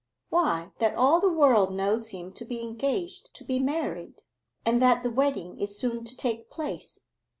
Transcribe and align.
Why 0.29 0.71
that 0.79 0.95
all 0.95 1.19
the 1.19 1.31
world 1.31 1.71
knows 1.71 2.09
him 2.09 2.31
to 2.33 2.43
be 2.43 2.63
engaged 2.63 3.35
to 3.35 3.43
be 3.43 3.59
married, 3.59 4.23
and 4.65 4.81
that 4.81 5.03
the 5.03 5.11
wedding 5.11 5.59
is 5.59 5.77
soon 5.77 6.03
to 6.05 6.17
take 6.17 6.49
place. 6.49 7.01